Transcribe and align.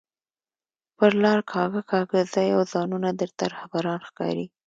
پر 0.97 1.11
لار 1.23 1.39
کاږه 1.51 1.81
کاږه 1.91 2.19
ځئ 2.33 2.49
او 2.55 2.61
ځانونه 2.73 3.09
درته 3.19 3.43
رهبران 3.53 3.99
ښکاري 4.07 4.45